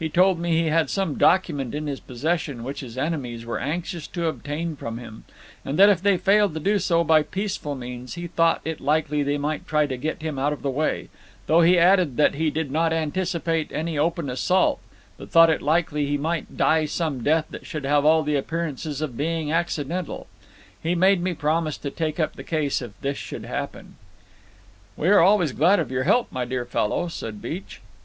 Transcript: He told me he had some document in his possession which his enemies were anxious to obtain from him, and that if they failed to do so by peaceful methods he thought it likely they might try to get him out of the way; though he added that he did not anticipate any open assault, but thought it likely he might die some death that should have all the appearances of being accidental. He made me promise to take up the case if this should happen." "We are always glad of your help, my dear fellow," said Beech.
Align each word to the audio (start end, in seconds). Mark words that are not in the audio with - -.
He 0.00 0.08
told 0.08 0.40
me 0.40 0.50
he 0.50 0.66
had 0.66 0.90
some 0.90 1.14
document 1.14 1.76
in 1.76 1.86
his 1.86 2.00
possession 2.00 2.64
which 2.64 2.80
his 2.80 2.98
enemies 2.98 3.46
were 3.46 3.60
anxious 3.60 4.08
to 4.08 4.26
obtain 4.26 4.74
from 4.74 4.98
him, 4.98 5.22
and 5.64 5.78
that 5.78 5.88
if 5.88 6.02
they 6.02 6.16
failed 6.16 6.54
to 6.54 6.58
do 6.58 6.80
so 6.80 7.04
by 7.04 7.22
peaceful 7.22 7.76
methods 7.76 8.14
he 8.14 8.26
thought 8.26 8.60
it 8.64 8.80
likely 8.80 9.22
they 9.22 9.38
might 9.38 9.68
try 9.68 9.86
to 9.86 9.96
get 9.96 10.22
him 10.22 10.40
out 10.40 10.52
of 10.52 10.62
the 10.62 10.72
way; 10.72 11.08
though 11.46 11.60
he 11.60 11.78
added 11.78 12.16
that 12.16 12.34
he 12.34 12.50
did 12.50 12.72
not 12.72 12.92
anticipate 12.92 13.70
any 13.70 13.96
open 13.96 14.28
assault, 14.28 14.80
but 15.16 15.30
thought 15.30 15.48
it 15.50 15.62
likely 15.62 16.04
he 16.04 16.18
might 16.18 16.56
die 16.56 16.84
some 16.84 17.22
death 17.22 17.46
that 17.50 17.64
should 17.64 17.84
have 17.84 18.04
all 18.04 18.24
the 18.24 18.34
appearances 18.34 19.00
of 19.00 19.16
being 19.16 19.52
accidental. 19.52 20.26
He 20.82 20.96
made 20.96 21.22
me 21.22 21.32
promise 21.32 21.78
to 21.78 21.90
take 21.92 22.18
up 22.18 22.32
the 22.34 22.42
case 22.42 22.82
if 22.82 23.00
this 23.02 23.18
should 23.18 23.44
happen." 23.44 23.94
"We 24.96 25.06
are 25.10 25.20
always 25.20 25.52
glad 25.52 25.78
of 25.78 25.92
your 25.92 26.02
help, 26.02 26.32
my 26.32 26.44
dear 26.44 26.64
fellow," 26.66 27.06
said 27.06 27.40
Beech. 27.40 27.80